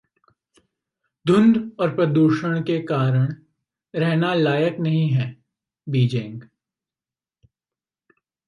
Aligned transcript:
धुंध 1.25 1.57
और 1.79 1.95
प्रदूषण 1.95 2.61
के 2.63 2.79
कारण 2.81 3.27
रहने 3.93 4.33
लायक 4.35 4.79
नहीं 4.79 5.07
है 5.09 5.35
बीजिंग! 5.89 6.41